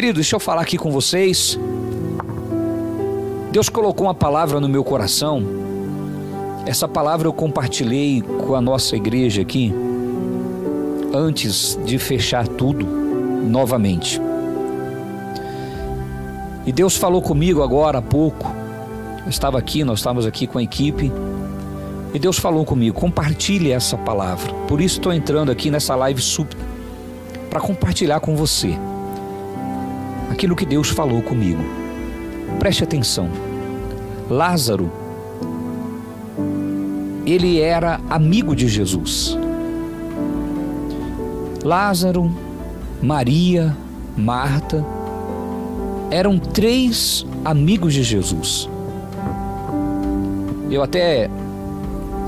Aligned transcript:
Querido, 0.00 0.14
deixa 0.14 0.34
eu 0.34 0.40
falar 0.40 0.62
aqui 0.62 0.78
com 0.78 0.90
vocês. 0.90 1.60
Deus 3.52 3.68
colocou 3.68 4.06
uma 4.06 4.14
palavra 4.14 4.58
no 4.58 4.66
meu 4.66 4.82
coração. 4.82 5.44
Essa 6.64 6.88
palavra 6.88 7.28
eu 7.28 7.34
compartilhei 7.34 8.22
com 8.22 8.54
a 8.54 8.62
nossa 8.62 8.96
igreja 8.96 9.42
aqui 9.42 9.74
antes 11.12 11.78
de 11.84 11.98
fechar 11.98 12.48
tudo 12.48 12.86
novamente. 12.86 14.18
E 16.64 16.72
Deus 16.72 16.96
falou 16.96 17.20
comigo 17.20 17.62
agora 17.62 17.98
há 17.98 18.02
pouco. 18.02 18.50
Eu 19.22 19.28
estava 19.28 19.58
aqui, 19.58 19.84
nós 19.84 19.98
estávamos 19.98 20.24
aqui 20.24 20.46
com 20.46 20.56
a 20.56 20.62
equipe. 20.62 21.12
E 22.14 22.18
Deus 22.18 22.38
falou 22.38 22.64
comigo: 22.64 22.98
compartilhe 22.98 23.70
essa 23.70 23.98
palavra. 23.98 24.50
Por 24.66 24.80
isso 24.80 24.96
estou 24.96 25.12
entrando 25.12 25.52
aqui 25.52 25.70
nessa 25.70 25.94
live 25.94 26.22
súbita 26.22 26.64
para 27.50 27.60
compartilhar 27.60 28.20
com 28.20 28.34
você 28.34 28.78
aquilo 30.30 30.56
que 30.56 30.64
Deus 30.64 30.88
falou 30.88 31.20
comigo. 31.20 31.62
Preste 32.58 32.84
atenção. 32.84 33.28
Lázaro, 34.28 34.90
ele 37.26 37.60
era 37.60 38.00
amigo 38.08 38.54
de 38.54 38.68
Jesus. 38.68 39.36
Lázaro, 41.64 42.30
Maria, 43.02 43.76
Marta, 44.16 44.84
eram 46.10 46.38
três 46.38 47.26
amigos 47.44 47.92
de 47.92 48.02
Jesus. 48.02 48.68
Eu 50.70 50.82
até 50.82 51.28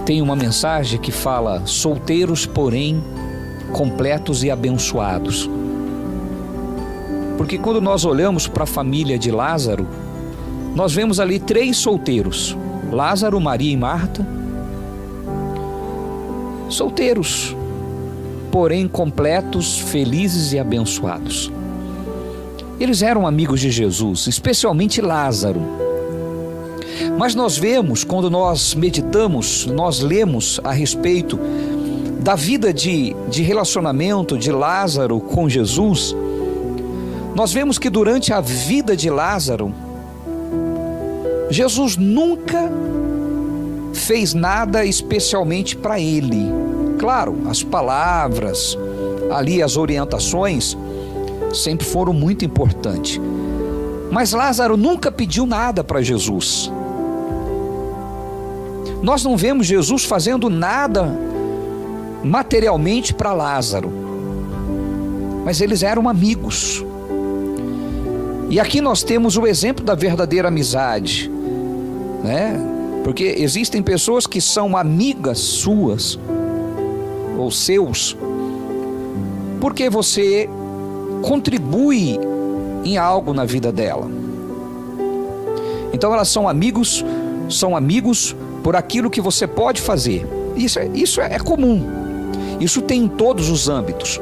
tenho 0.04 0.24
uma 0.24 0.36
mensagem 0.36 1.00
que 1.00 1.12
fala 1.12 1.62
solteiros, 1.64 2.44
porém 2.44 3.02
completos 3.72 4.42
e 4.42 4.50
abençoados. 4.50 5.48
Porque 7.42 7.58
quando 7.58 7.80
nós 7.80 8.04
olhamos 8.04 8.46
para 8.46 8.62
a 8.62 8.66
família 8.68 9.18
de 9.18 9.32
Lázaro, 9.32 9.84
nós 10.76 10.94
vemos 10.94 11.18
ali 11.18 11.40
três 11.40 11.76
solteiros: 11.76 12.56
Lázaro, 12.88 13.40
Maria 13.40 13.72
e 13.72 13.76
Marta. 13.76 14.24
Solteiros, 16.68 17.56
porém 18.52 18.86
completos, 18.86 19.76
felizes 19.76 20.52
e 20.52 20.58
abençoados. 20.60 21.50
Eles 22.78 23.02
eram 23.02 23.26
amigos 23.26 23.58
de 23.58 23.72
Jesus, 23.72 24.28
especialmente 24.28 25.00
Lázaro. 25.00 25.60
Mas 27.18 27.34
nós 27.34 27.58
vemos, 27.58 28.04
quando 28.04 28.30
nós 28.30 28.72
meditamos, 28.72 29.66
nós 29.66 29.98
lemos 29.98 30.60
a 30.62 30.70
respeito 30.70 31.40
da 32.20 32.36
vida 32.36 32.72
de, 32.72 33.16
de 33.28 33.42
relacionamento 33.42 34.38
de 34.38 34.52
Lázaro 34.52 35.18
com 35.18 35.48
Jesus, 35.48 36.14
nós 37.34 37.52
vemos 37.52 37.78
que 37.78 37.88
durante 37.88 38.32
a 38.32 38.40
vida 38.40 38.96
de 38.96 39.08
Lázaro, 39.08 39.72
Jesus 41.50 41.96
nunca 41.96 42.70
fez 43.94 44.34
nada 44.34 44.84
especialmente 44.84 45.76
para 45.76 45.98
ele. 45.98 46.50
Claro, 46.98 47.42
as 47.48 47.62
palavras, 47.62 48.76
ali 49.30 49.62
as 49.62 49.76
orientações, 49.76 50.76
sempre 51.54 51.86
foram 51.86 52.12
muito 52.12 52.44
importantes. 52.44 53.20
Mas 54.10 54.32
Lázaro 54.32 54.76
nunca 54.76 55.10
pediu 55.10 55.46
nada 55.46 55.82
para 55.82 56.02
Jesus. 56.02 56.70
Nós 59.02 59.24
não 59.24 59.36
vemos 59.36 59.66
Jesus 59.66 60.04
fazendo 60.04 60.48
nada 60.48 61.18
materialmente 62.22 63.12
para 63.12 63.32
Lázaro, 63.32 63.90
mas 65.44 65.60
eles 65.60 65.82
eram 65.82 66.08
amigos. 66.08 66.84
E 68.52 68.60
aqui 68.60 68.82
nós 68.82 69.02
temos 69.02 69.38
o 69.38 69.46
exemplo 69.46 69.82
da 69.82 69.94
verdadeira 69.94 70.48
amizade, 70.48 71.30
né? 72.22 72.54
Porque 73.02 73.24
existem 73.38 73.82
pessoas 73.82 74.26
que 74.26 74.42
são 74.42 74.76
amigas 74.76 75.38
suas 75.38 76.18
ou 77.38 77.50
seus, 77.50 78.14
porque 79.58 79.88
você 79.88 80.50
contribui 81.22 82.20
em 82.84 82.98
algo 82.98 83.32
na 83.32 83.46
vida 83.46 83.72
dela. 83.72 84.06
Então 85.90 86.12
elas 86.12 86.28
são 86.28 86.46
amigos, 86.46 87.02
são 87.48 87.74
amigos 87.74 88.36
por 88.62 88.76
aquilo 88.76 89.08
que 89.08 89.22
você 89.22 89.46
pode 89.46 89.80
fazer. 89.80 90.26
Isso 90.54 90.78
é, 90.78 90.90
isso 90.92 91.22
é 91.22 91.38
comum. 91.38 91.86
Isso 92.60 92.82
tem 92.82 93.04
em 93.04 93.08
todos 93.08 93.48
os 93.48 93.70
âmbitos. 93.70 94.20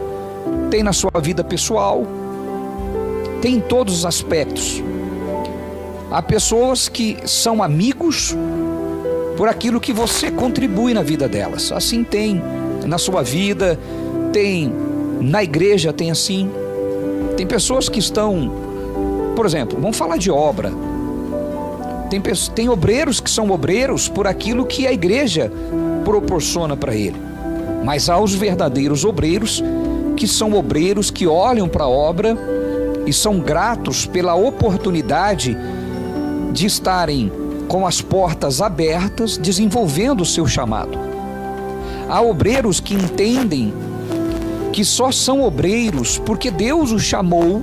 Tem 0.70 0.84
na 0.84 0.92
sua 0.92 1.20
vida 1.20 1.42
pessoal, 1.42 2.06
tem 3.40 3.56
em 3.56 3.60
todos 3.60 3.98
os 3.98 4.06
aspectos. 4.06 4.82
Há 6.10 6.20
pessoas 6.20 6.88
que 6.88 7.16
são 7.24 7.62
amigos 7.62 8.36
por 9.36 9.48
aquilo 9.48 9.80
que 9.80 9.92
você 9.92 10.30
contribui 10.30 10.92
na 10.92 11.02
vida 11.02 11.28
delas. 11.28 11.72
Assim 11.72 12.04
tem 12.04 12.42
na 12.86 12.98
sua 12.98 13.22
vida, 13.22 13.78
tem 14.32 14.72
na 15.20 15.42
igreja, 15.42 15.92
tem 15.92 16.10
assim. 16.10 16.50
Tem 17.36 17.46
pessoas 17.46 17.88
que 17.88 17.98
estão, 17.98 18.52
por 19.36 19.46
exemplo, 19.46 19.78
vamos 19.80 19.96
falar 19.96 20.16
de 20.16 20.30
obra. 20.30 20.72
Tem, 22.10 22.20
tem 22.54 22.68
obreiros 22.68 23.20
que 23.20 23.30
são 23.30 23.50
obreiros 23.50 24.08
por 24.08 24.26
aquilo 24.26 24.66
que 24.66 24.86
a 24.86 24.92
igreja 24.92 25.50
proporciona 26.04 26.76
para 26.76 26.94
ele. 26.94 27.16
Mas 27.84 28.10
há 28.10 28.18
os 28.18 28.34
verdadeiros 28.34 29.04
obreiros 29.04 29.62
que 30.16 30.26
são 30.26 30.52
obreiros 30.54 31.10
que 31.10 31.26
olham 31.26 31.68
para 31.68 31.84
a 31.84 31.88
obra 31.88 32.36
e 33.06 33.12
são 33.12 33.40
gratos 33.40 34.06
pela 34.06 34.34
oportunidade 34.34 35.56
de 36.52 36.66
estarem 36.66 37.30
com 37.68 37.86
as 37.86 38.02
portas 38.02 38.60
abertas, 38.60 39.36
desenvolvendo 39.36 40.22
o 40.22 40.26
seu 40.26 40.46
chamado. 40.46 40.98
Há 42.08 42.20
obreiros 42.20 42.80
que 42.80 42.94
entendem 42.94 43.72
que 44.72 44.84
só 44.84 45.12
são 45.12 45.42
obreiros 45.42 46.18
porque 46.18 46.50
Deus 46.50 46.90
os 46.90 47.02
chamou, 47.02 47.62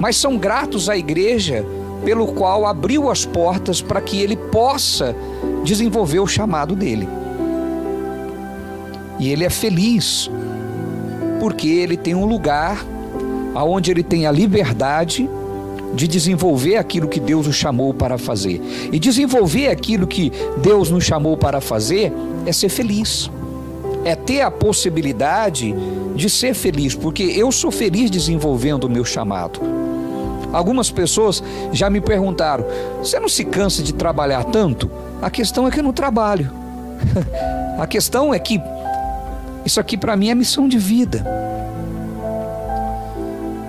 mas 0.00 0.16
são 0.16 0.38
gratos 0.38 0.88
à 0.88 0.96
igreja 0.96 1.64
pelo 2.04 2.28
qual 2.28 2.66
abriu 2.66 3.10
as 3.10 3.26
portas 3.26 3.82
para 3.82 4.00
que 4.00 4.20
ele 4.20 4.36
possa 4.36 5.14
desenvolver 5.64 6.20
o 6.20 6.26
chamado 6.26 6.74
dele. 6.74 7.08
E 9.18 9.30
ele 9.30 9.44
é 9.44 9.50
feliz 9.50 10.30
porque 11.40 11.68
ele 11.68 11.96
tem 11.96 12.14
um 12.14 12.24
lugar 12.24 12.84
aonde 13.56 13.90
ele 13.90 14.02
tem 14.02 14.26
a 14.26 14.30
liberdade 14.30 15.28
de 15.94 16.06
desenvolver 16.06 16.76
aquilo 16.76 17.08
que 17.08 17.18
Deus 17.18 17.46
o 17.46 17.52
chamou 17.52 17.94
para 17.94 18.18
fazer. 18.18 18.60
E 18.92 18.98
desenvolver 18.98 19.68
aquilo 19.68 20.06
que 20.06 20.30
Deus 20.58 20.90
nos 20.90 21.04
chamou 21.04 21.36
para 21.36 21.60
fazer 21.60 22.12
é 22.44 22.52
ser 22.52 22.68
feliz. 22.68 23.30
É 24.04 24.14
ter 24.14 24.42
a 24.42 24.50
possibilidade 24.50 25.74
de 26.14 26.28
ser 26.28 26.54
feliz, 26.54 26.94
porque 26.94 27.22
eu 27.22 27.50
sou 27.50 27.70
feliz 27.70 28.10
desenvolvendo 28.10 28.84
o 28.84 28.90
meu 28.90 29.04
chamado. 29.04 29.60
Algumas 30.52 30.90
pessoas 30.90 31.42
já 31.72 31.88
me 31.88 32.00
perguntaram: 32.00 32.64
você 32.98 33.18
não 33.18 33.28
se 33.28 33.44
cansa 33.44 33.82
de 33.82 33.94
trabalhar 33.94 34.44
tanto? 34.44 34.90
A 35.22 35.30
questão 35.30 35.66
é 35.66 35.70
que 35.70 35.80
eu 35.80 35.84
não 35.84 35.92
trabalho. 35.92 36.50
a 37.80 37.86
questão 37.86 38.32
é 38.34 38.38
que 38.38 38.60
isso 39.64 39.80
aqui 39.80 39.96
para 39.96 40.14
mim 40.14 40.28
é 40.28 40.34
missão 40.34 40.68
de 40.68 40.78
vida. 40.78 41.24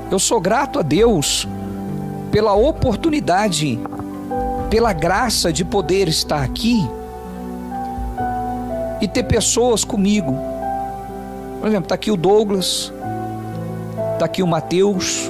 Eu 0.10 0.20
sou 0.20 0.40
grato 0.40 0.80
a 0.80 0.82
Deus 0.82 1.46
pela 2.32 2.54
oportunidade, 2.54 3.78
pela 4.70 4.94
graça 4.94 5.52
de 5.52 5.66
poder 5.66 6.08
estar 6.08 6.44
aqui 6.44 6.88
e 9.02 9.08
ter 9.08 9.24
pessoas 9.24 9.84
comigo. 9.84 10.34
Por 11.60 11.68
exemplo, 11.68 11.86
está 11.86 11.96
aqui 11.96 12.10
o 12.10 12.16
Douglas, 12.16 12.94
está 14.14 14.26
aqui 14.26 14.42
o 14.42 14.48
Mateus. 14.48 15.30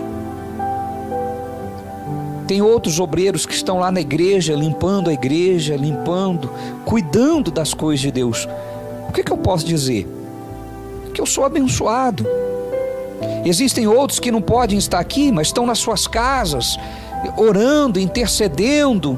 Tem 2.48 2.62
outros 2.62 3.00
obreiros 3.00 3.48
que 3.48 3.54
estão 3.54 3.80
lá 3.80 3.92
na 3.92 4.00
igreja, 4.00 4.54
limpando 4.54 5.10
a 5.10 5.14
igreja, 5.14 5.76
limpando, 5.76 6.52
cuidando 6.86 7.50
das 7.50 7.74
coisas 7.74 8.00
de 8.00 8.12
Deus. 8.12 8.48
O 9.10 9.12
que, 9.12 9.24
que 9.24 9.32
eu 9.32 9.38
posso 9.38 9.66
dizer? 9.66 10.08
Que 11.16 11.20
eu 11.20 11.26
sou 11.26 11.44
abençoado 11.44 12.28
Existem 13.48 13.88
outros 13.88 14.20
que 14.20 14.32
não 14.32 14.42
podem 14.42 14.78
estar 14.78 15.00
aqui, 15.00 15.32
mas 15.32 15.48
estão 15.48 15.66
nas 15.66 15.80
suas 15.80 16.06
casas, 16.06 16.78
orando, 17.38 18.00
intercedendo, 18.00 19.18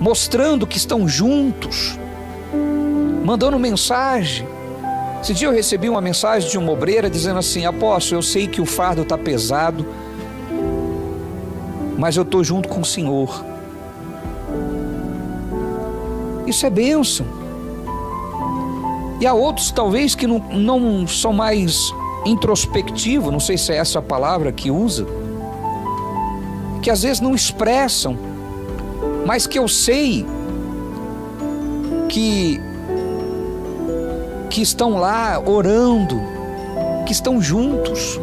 mostrando 0.00 0.66
que 0.66 0.78
estão 0.78 1.06
juntos, 1.06 1.98
mandando 3.22 3.58
mensagem. 3.58 4.48
Esse 5.20 5.34
dia 5.34 5.46
eu 5.46 5.52
recebi 5.52 5.88
uma 5.88 6.00
mensagem 6.00 6.50
de 6.50 6.56
uma 6.56 6.72
obreira 6.72 7.10
dizendo 7.10 7.38
assim: 7.38 7.66
Apóstolo, 7.66 8.18
eu 8.18 8.22
sei 8.22 8.46
que 8.46 8.60
o 8.60 8.66
fardo 8.66 9.02
está 9.02 9.18
pesado, 9.18 9.86
mas 11.98 12.16
eu 12.16 12.22
estou 12.22 12.42
junto 12.42 12.68
com 12.68 12.80
o 12.80 12.84
Senhor. 12.84 13.44
Isso 16.46 16.64
é 16.64 16.70
bênção. 16.70 17.41
E 19.22 19.26
há 19.26 19.32
outros, 19.32 19.70
talvez, 19.70 20.16
que 20.16 20.26
não, 20.26 20.40
não 20.40 21.06
são 21.06 21.32
mais 21.32 21.94
introspectivo, 22.26 23.30
não 23.30 23.38
sei 23.38 23.56
se 23.56 23.70
é 23.70 23.76
essa 23.76 24.00
a 24.00 24.02
palavra 24.02 24.50
que 24.50 24.68
usa, 24.68 25.06
que 26.82 26.90
às 26.90 27.04
vezes 27.04 27.20
não 27.20 27.32
expressam, 27.32 28.18
mas 29.24 29.46
que 29.46 29.56
eu 29.56 29.68
sei 29.68 30.26
que 32.08 32.60
que 34.50 34.60
estão 34.60 34.98
lá 34.98 35.40
orando, 35.46 36.20
que 37.06 37.12
estão 37.12 37.40
juntos. 37.40 38.18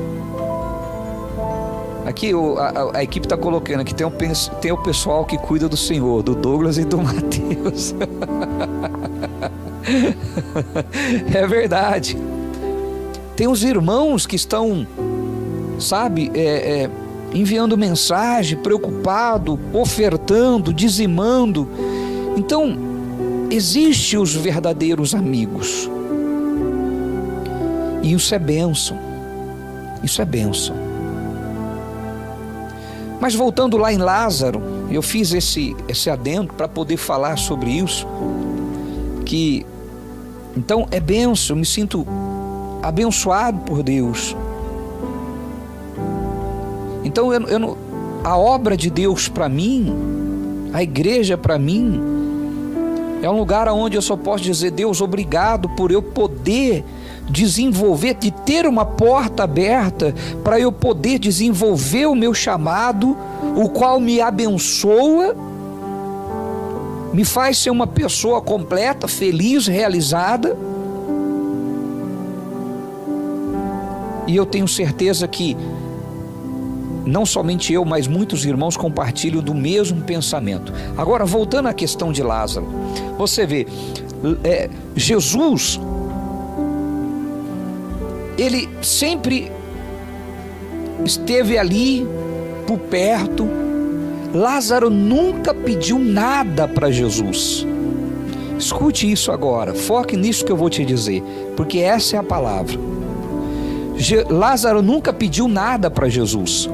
Aqui 2.06 2.34
a, 2.34 2.98
a 2.98 3.04
equipe 3.06 3.26
está 3.26 3.38
colocando 3.38 3.86
que 3.86 3.96
tem, 3.96 4.06
um, 4.06 4.12
tem 4.60 4.74
o 4.74 4.78
pessoal 4.78 5.24
que 5.24 5.38
cuida 5.38 5.70
do 5.70 5.78
Senhor, 5.78 6.22
do 6.24 6.36
Douglas 6.36 6.78
e 6.78 6.84
do 6.84 6.98
Mateus. 7.02 7.96
é 11.34 11.48
verdade. 11.48 12.18
Tem 13.36 13.48
os 13.48 13.64
irmãos 13.64 14.26
que 14.26 14.36
estão, 14.36 14.86
sabe, 15.80 16.32
é, 16.34 16.84
é, 16.84 16.90
enviando 17.34 17.78
mensagem, 17.78 18.58
preocupado, 18.58 19.60
ofertando, 19.74 20.74
dizimando. 20.74 21.68
Então, 22.36 22.78
existem 23.50 24.20
os 24.20 24.36
verdadeiros 24.36 25.16
amigos. 25.16 25.90
E 28.02 28.14
isso 28.14 28.34
é 28.34 28.40
bênção. 28.40 28.98
Isso 30.04 30.22
é 30.22 30.26
bênção. 30.26 30.76
Mas 33.20 33.36
voltando 33.36 33.78
lá 33.78 33.92
em 33.92 33.98
Lázaro, 33.98 34.62
eu 34.90 35.02
fiz 35.02 35.34
esse, 35.34 35.76
esse 35.88 36.10
adendo 36.10 36.54
para 36.54 36.68
poder 36.68 36.98
falar 36.98 37.38
sobre 37.38 37.70
isso. 37.70 38.08
Que 39.26 39.66
então 40.56 40.88
é 40.92 41.00
benção, 41.00 41.56
me 41.56 41.66
sinto 41.66 42.06
abençoado 42.82 43.60
por 43.60 43.84
Deus. 43.84 44.36
Então 47.04 47.34
eu, 47.34 47.42
eu 47.48 47.78
a 48.24 48.38
obra 48.38 48.76
de 48.76 48.90
Deus 48.90 49.28
para 49.28 49.48
mim, 49.48 49.94
a 50.74 50.84
igreja 50.84 51.38
para 51.38 51.58
mim, 51.58 52.02
é 53.22 53.30
um 53.30 53.38
lugar 53.38 53.68
onde 53.70 53.98
eu 53.98 54.02
só 54.02 54.16
posso 54.16 54.44
dizer, 54.44 54.72
Deus, 54.72 55.02
obrigado 55.02 55.68
por 55.70 55.92
eu 55.92 56.02
poder 56.02 56.86
desenvolver, 57.30 58.16
de 58.16 58.32
ter 58.32 58.66
uma 58.66 58.86
porta 58.86 59.44
aberta 59.44 60.16
para 60.44 60.60
eu 60.60 60.72
poder 60.72 61.20
desenvolver 61.20 62.06
o 62.08 62.16
meu 62.16 62.34
chamado, 62.34 63.18
o 63.56 63.70
qual 63.70 64.00
me 64.00 64.22
abençoa, 64.22 65.36
me 67.14 67.26
faz 67.26 67.58
ser 67.58 67.70
uma 67.70 67.88
pessoa 67.88 68.42
completa, 68.42 69.08
feliz, 69.08 69.68
realizada. 69.68 70.56
E 74.28 74.36
eu 74.36 74.46
tenho 74.46 74.68
certeza 74.68 75.28
que 75.28 75.58
não 77.06 77.26
somente 77.26 77.74
eu, 77.74 77.84
mas 77.84 78.08
muitos 78.08 78.46
irmãos 78.46 78.78
compartilham 78.78 79.42
do 79.42 79.56
mesmo 79.56 80.02
pensamento. 80.04 80.72
Agora, 80.96 81.26
voltando 81.26 81.68
à 81.68 81.74
questão 81.74 82.12
de 82.12 82.22
Lázaro, 82.22 82.68
você 83.18 83.46
vê, 83.46 83.66
é, 84.44 84.70
Jesus 84.96 85.80
ele 88.38 88.70
sempre 88.82 89.52
esteve 91.04 91.58
ali 91.58 92.08
por 92.66 92.78
perto. 92.80 93.48
Lázaro 94.34 94.90
nunca 94.90 95.54
pediu 95.54 95.98
nada 95.98 96.68
para 96.68 96.92
Jesus. 96.92 97.66
Escute 98.58 99.10
isso 99.10 99.32
agora, 99.32 99.74
foque 99.74 100.16
nisso 100.18 100.46
que 100.46 100.52
eu 100.52 100.58
vou 100.58 100.70
te 100.70 100.84
dizer, 100.84 101.24
porque 101.56 101.80
essa 101.80 102.18
é 102.18 102.20
a 102.20 102.24
palavra. 102.24 102.78
Je 103.96 104.24
Lázaro 104.24 104.82
nunca 104.82 105.12
pediu 105.12 105.48
nada 105.48 105.90
para 105.90 106.10
Jesus. 106.10 106.70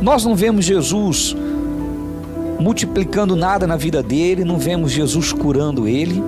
Nós 0.00 0.24
não 0.24 0.34
vemos 0.34 0.64
Jesus 0.64 1.34
multiplicando 2.58 3.34
nada 3.34 3.66
na 3.66 3.76
vida 3.76 4.02
dele, 4.02 4.44
não 4.44 4.58
vemos 4.58 4.92
Jesus 4.92 5.32
curando 5.32 5.88
ele, 5.88 6.22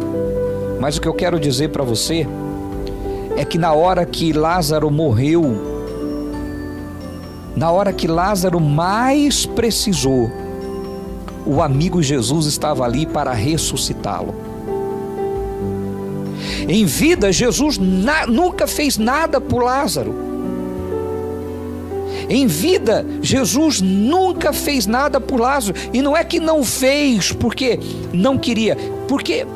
mas 0.81 0.97
o 0.97 1.01
que 1.01 1.09
eu 1.09 1.15
quero 1.15 1.39
dizer 1.39 1.69
para 1.69 1.85
você 1.85 2.27
é 3.37 3.45
que 3.45 3.59
na 3.59 3.73
hora 3.73 4.05
que 4.05 4.33
Lázaro 4.33 4.91
morreu, 4.91 5.74
na 7.57 7.71
hora 7.71 7.93
que 7.93 8.07
Lázaro 8.07 8.61
mais 8.61 9.47
precisou, 9.47 10.31
o 11.47 11.63
amigo 11.63 12.03
Jesus 12.03 12.47
estava 12.47 12.85
ali 12.85 13.07
para 13.07 13.33
ressuscitá-lo. 13.33 14.35
Em 16.67 16.85
vida, 16.87 17.31
Jesus 17.31 17.79
nunca 17.79 18.67
fez 18.67 18.97
nada 18.97 19.41
por 19.41 19.63
Lázaro. 19.63 20.15
Em 22.29 22.47
vida, 22.47 23.05
Jesus 23.21 23.83
nunca 23.83 24.53
fez 24.53 24.87
nada 24.87 25.21
por 25.21 25.39
Lázaro. 25.39 25.77
E 25.93 26.01
não 26.01 26.17
é 26.17 26.25
que 26.25 26.41
não 26.41 26.65
fez 26.65 27.33
porque 27.33 27.79
não 28.13 28.39
queria, 28.39 28.77
porque 29.07 29.47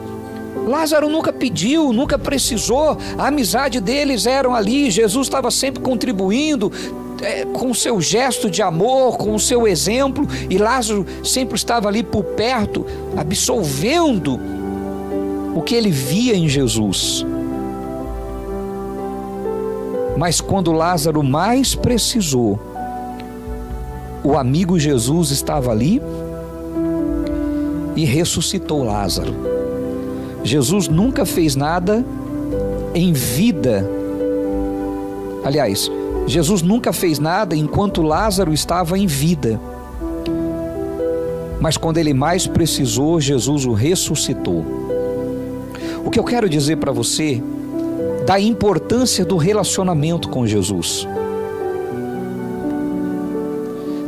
Lázaro 0.67 1.09
nunca 1.09 1.33
pediu, 1.33 1.93
nunca 1.95 2.19
precisou, 2.19 2.99
a 3.17 3.29
amizade 3.29 3.81
deles 3.81 4.27
eram 4.27 4.55
ali, 4.55 4.91
Jesus 4.91 5.27
estava 5.27 5.51
sempre 5.51 5.83
contribuindo, 5.83 6.71
é, 7.23 7.45
com 7.45 7.71
o 7.71 7.75
seu 7.75 8.01
gesto 8.01 8.51
de 8.51 8.63
amor, 8.63 9.17
com 9.17 9.35
o 9.35 9.41
seu 9.41 9.67
exemplo, 9.67 10.27
e 10.49 10.59
Lázaro 10.59 11.07
sempre 11.25 11.57
estava 11.57 11.89
ali 11.89 12.03
por 12.03 12.23
perto, 12.23 12.87
absolvendo 13.17 14.39
o 15.55 15.63
que 15.63 15.75
ele 15.75 15.91
via 15.91 16.37
em 16.37 16.49
Jesus. 16.49 17.25
Mas 20.17 20.41
quando 20.41 20.73
Lázaro 20.73 21.23
mais 21.23 21.75
precisou, 21.75 22.59
o 24.25 24.37
amigo 24.37 24.79
Jesus 24.79 25.31
estava 25.31 25.71
ali 25.71 26.03
e 27.95 28.05
ressuscitou 28.05 28.85
Lázaro. 28.85 29.35
Jesus 30.43 30.89
nunca 30.89 31.25
fez 31.25 31.55
nada 31.57 32.05
em 32.95 33.13
vida. 33.13 33.89
Aliás, 35.45 35.91
Jesus 36.29 36.63
nunca 36.63 36.93
fez 36.93 37.19
nada 37.19 37.57
enquanto 37.57 38.03
Lázaro 38.03 38.53
estava 38.53 38.99
em 38.99 39.07
vida. 39.07 39.61
Mas 41.61 41.77
quando 41.77 41.99
ele 41.99 42.15
mais 42.15 42.47
precisou, 42.47 43.21
Jesus 43.21 43.65
o 43.65 43.73
ressuscitou. 43.73 44.65
O 46.05 46.11
que 46.11 46.19
eu 46.19 46.25
quero 46.25 46.49
dizer 46.49 46.77
para 46.77 46.93
você 46.93 47.43
da 48.27 48.39
importância 48.39 49.25
do 49.25 49.37
relacionamento 49.37 50.29
com 50.29 50.47
Jesus. 50.47 51.09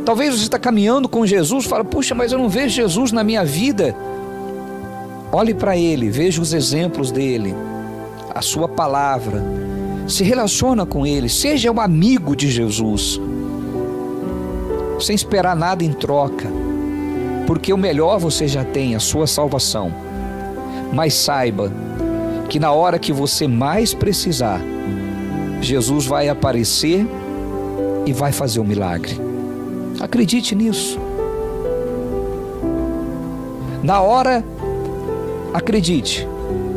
Talvez 0.05 0.35
você 0.35 0.43
está 0.43 0.59
caminhando 0.59 1.09
com 1.09 1.25
Jesus, 1.25 1.65
fala: 1.65 1.83
"Puxa, 1.83 2.13
mas 2.13 2.31
eu 2.31 2.37
não 2.37 2.47
vejo 2.47 2.75
Jesus 2.75 3.11
na 3.11 3.23
minha 3.23 3.43
vida". 3.43 3.95
Olhe 5.31 5.53
para 5.53 5.75
ele, 5.77 6.09
veja 6.09 6.41
os 6.41 6.53
exemplos 6.53 7.11
dele, 7.11 7.55
a 8.33 8.41
sua 8.41 8.67
palavra. 8.67 9.43
Se 10.07 10.23
relaciona 10.23 10.85
com 10.85 11.05
ele, 11.05 11.29
seja 11.29 11.71
um 11.71 11.79
amigo 11.79 12.35
de 12.35 12.49
Jesus. 12.49 13.19
Sem 14.99 15.15
esperar 15.15 15.55
nada 15.55 15.83
em 15.83 15.93
troca. 15.93 16.47
Porque 17.47 17.73
o 17.73 17.77
melhor 17.77 18.19
você 18.19 18.47
já 18.47 18.63
tem, 18.63 18.95
a 18.95 18.99
sua 18.99 19.27
salvação. 19.27 19.91
Mas 20.93 21.13
saiba 21.13 21.71
que 22.49 22.59
na 22.59 22.71
hora 22.71 22.99
que 22.99 23.13
você 23.13 23.47
mais 23.47 23.93
precisar, 23.93 24.61
Jesus 25.61 26.05
vai 26.05 26.29
aparecer 26.29 27.07
e 28.05 28.13
vai 28.13 28.31
fazer 28.31 28.59
o 28.59 28.63
um 28.63 28.65
milagre. 28.65 29.19
Acredite 29.99 30.55
nisso. 30.55 30.99
Na 33.83 34.01
hora 34.01 34.43
Acredite, 35.53 36.25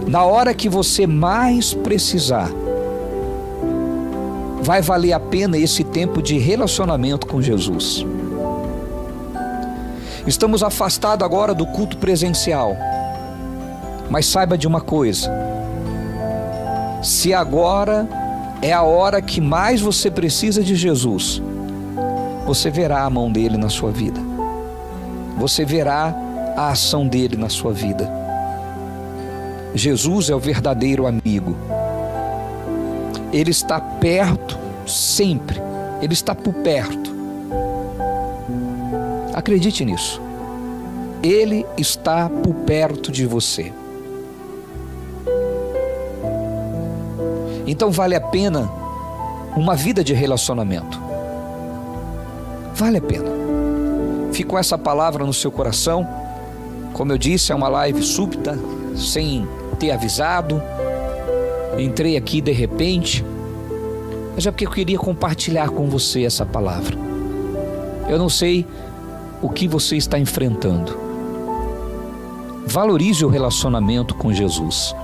na 0.08 0.24
hora 0.24 0.52
que 0.52 0.68
você 0.68 1.06
mais 1.06 1.72
precisar, 1.72 2.50
vai 4.64 4.80
valer 4.80 5.12
a 5.12 5.20
pena 5.20 5.58
esse 5.58 5.84
tempo 5.84 6.22
de 6.22 6.38
relacionamento 6.38 7.26
com 7.26 7.40
Jesus. 7.42 8.04
Estamos 10.26 10.62
afastados 10.62 11.22
agora 11.22 11.54
do 11.54 11.66
culto 11.66 11.98
presencial, 11.98 12.74
mas 14.08 14.24
saiba 14.24 14.56
de 14.56 14.66
uma 14.66 14.80
coisa: 14.80 15.30
se 17.02 17.34
agora 17.34 18.08
é 18.62 18.72
a 18.72 18.80
hora 18.80 19.20
que 19.20 19.38
mais 19.38 19.82
você 19.82 20.10
precisa 20.10 20.62
de 20.62 20.74
Jesus, 20.74 21.42
você 22.46 22.70
verá 22.70 23.04
a 23.04 23.10
mão 23.10 23.30
dele 23.30 23.58
na 23.58 23.68
sua 23.68 23.90
vida, 23.90 24.20
você 25.36 25.62
verá 25.62 26.14
a 26.56 26.70
ação 26.70 27.06
dele 27.06 27.36
na 27.36 27.50
sua 27.50 27.74
vida. 27.74 28.10
Jesus 29.74 30.30
é 30.30 30.34
o 30.34 30.40
verdadeiro 30.40 31.06
amigo. 31.06 31.54
Ele 33.34 33.50
está 33.50 33.80
perto 33.80 34.56
sempre. 34.86 35.60
Ele 36.00 36.12
está 36.12 36.36
por 36.36 36.54
perto. 36.54 37.12
Acredite 39.34 39.84
nisso. 39.84 40.22
Ele 41.20 41.66
está 41.76 42.28
por 42.28 42.54
perto 42.54 43.10
de 43.10 43.26
você. 43.26 43.72
Então 47.66 47.90
vale 47.90 48.14
a 48.14 48.20
pena 48.20 48.70
uma 49.56 49.74
vida 49.74 50.04
de 50.04 50.14
relacionamento. 50.14 51.02
Vale 52.72 52.98
a 52.98 53.02
pena. 53.02 53.30
Ficou 54.32 54.60
essa 54.60 54.78
palavra 54.78 55.26
no 55.26 55.34
seu 55.34 55.50
coração. 55.50 56.06
Como 56.92 57.10
eu 57.10 57.18
disse, 57.18 57.50
é 57.50 57.54
uma 57.54 57.68
live 57.68 58.00
súbita, 58.00 58.56
sem 58.94 59.48
ter 59.80 59.90
avisado. 59.90 60.62
Entrei 61.78 62.16
aqui 62.16 62.40
de 62.40 62.52
repente, 62.52 63.24
mas 64.34 64.46
é 64.46 64.50
porque 64.50 64.66
eu 64.66 64.70
queria 64.70 64.98
compartilhar 64.98 65.68
com 65.70 65.88
você 65.88 66.24
essa 66.24 66.46
palavra. 66.46 66.96
Eu 68.08 68.18
não 68.18 68.28
sei 68.28 68.66
o 69.42 69.48
que 69.48 69.66
você 69.66 69.96
está 69.96 70.18
enfrentando. 70.18 70.96
Valorize 72.66 73.24
o 73.24 73.28
relacionamento 73.28 74.14
com 74.14 74.32
Jesus. 74.32 74.94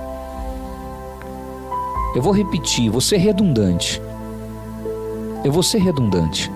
Eu 2.15 2.21
vou 2.21 2.33
repetir, 2.33 2.89
vou 2.89 3.01
ser 3.01 3.17
redundante. 3.17 4.01
Eu 5.43 5.51
vou 5.51 5.63
ser 5.63 5.79
redundante. 5.79 6.51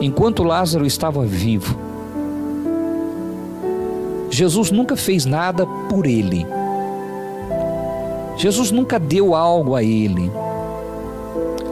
Enquanto 0.00 0.42
Lázaro 0.42 0.86
estava 0.86 1.24
vivo, 1.24 1.76
Jesus 4.30 4.70
nunca 4.70 4.96
fez 4.96 5.26
nada 5.26 5.66
por 5.88 6.06
ele. 6.06 6.46
Jesus 8.40 8.70
nunca 8.70 8.98
deu 8.98 9.34
algo 9.34 9.74
a 9.76 9.82
ele. 9.82 10.32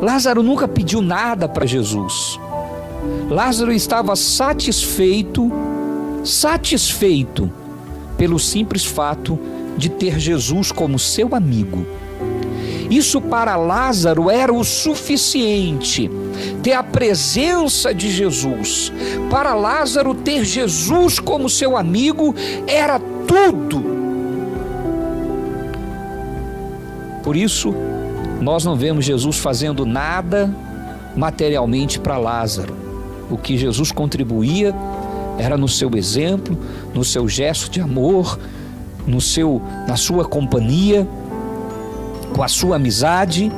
Lázaro 0.03 0.43
nunca 0.43 0.69
pediu 0.69 1.01
nada 1.01 1.49
para 1.49 1.65
Jesus. 1.65 2.39
Lázaro 3.31 3.73
estava 3.73 4.15
satisfeito, 4.15 5.51
satisfeito 6.23 7.51
pelo 8.19 8.39
simples 8.39 8.85
fato 8.85 9.39
de 9.79 9.89
ter 9.89 10.21
Jesus 10.21 10.71
como 10.71 10.99
seu 10.99 11.35
amigo. 11.35 11.87
Isso 12.91 13.19
para 13.19 13.57
Lázaro 13.57 14.29
era 14.29 14.53
o 14.53 14.63
suficiente. 14.63 16.11
Ter 16.63 16.75
a 16.75 16.83
presença 16.83 17.95
de 17.95 18.11
Jesus. 18.11 18.93
Para 19.31 19.55
Lázaro, 19.55 20.13
ter 20.13 20.45
Jesus 20.45 21.19
como 21.19 21.49
seu 21.49 21.79
amigo 21.79 22.35
era 22.67 23.01
tudo. 23.27 23.88
Por 27.29 27.37
isso, 27.37 27.75
nós 28.41 28.65
não 28.65 28.75
vemos 28.75 29.05
Jesus 29.05 29.37
fazendo 29.37 29.85
nada 29.85 30.51
materialmente 31.15 32.01
para 32.01 32.17
Lázaro. 32.17 32.75
O 33.31 33.37
que 33.37 33.59
Jesus 33.59 33.93
contribuía 33.93 34.75
era 35.37 35.55
no 35.55 35.69
seu 35.69 35.95
exemplo, 35.95 36.57
no 36.95 37.05
seu 37.05 37.29
gesto 37.29 37.71
de 37.71 37.83
amor, 37.83 38.39
no 39.07 39.21
seu 39.21 39.61
na 39.87 39.95
sua 39.95 40.25
companhia, 40.25 41.07
com 42.35 42.43
a 42.43 42.49
sua 42.49 42.77
amizade, 42.77 43.53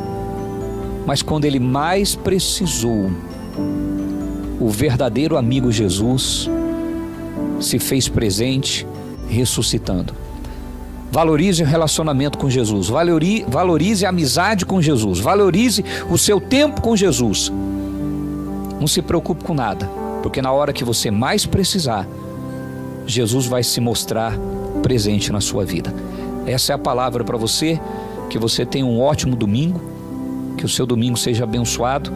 mas 1.06 1.22
quando 1.22 1.44
ele 1.44 1.60
mais 1.60 2.16
precisou, 2.16 3.08
o 4.58 4.68
verdadeiro 4.68 5.36
amigo 5.36 5.70
Jesus 5.70 6.50
se 7.60 7.78
fez 7.78 8.08
presente, 8.08 8.84
ressuscitando. 9.28 10.12
Valorize 11.10 11.62
o 11.62 11.66
relacionamento 11.66 12.38
com 12.38 12.48
Jesus, 12.48 12.88
valorize, 12.88 14.06
a 14.06 14.10
amizade 14.10 14.64
com 14.64 14.80
Jesus, 14.80 15.18
valorize 15.18 15.84
o 16.08 16.16
seu 16.16 16.40
tempo 16.40 16.80
com 16.80 16.96
Jesus. 16.96 17.52
Não 18.80 18.86
se 18.86 19.02
preocupe 19.02 19.44
com 19.44 19.52
nada, 19.52 19.86
porque 20.22 20.40
na 20.40 20.52
hora 20.52 20.72
que 20.72 20.84
você 20.84 21.10
mais 21.10 21.44
precisar, 21.44 22.06
Jesus 23.06 23.46
vai 23.46 23.62
se 23.64 23.80
mostrar 23.80 24.38
presente 24.82 25.32
na 25.32 25.40
sua 25.40 25.64
vida. 25.64 25.92
Essa 26.46 26.72
é 26.72 26.74
a 26.74 26.78
palavra 26.78 27.24
para 27.24 27.36
você. 27.36 27.78
Que 28.28 28.38
você 28.38 28.64
tenha 28.64 28.86
um 28.86 29.00
ótimo 29.00 29.34
domingo, 29.34 29.80
que 30.56 30.64
o 30.64 30.68
seu 30.68 30.86
domingo 30.86 31.16
seja 31.16 31.42
abençoado. 31.42 32.12